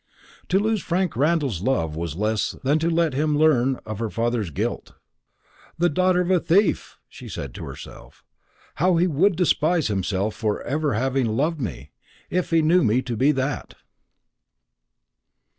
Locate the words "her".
3.85-4.09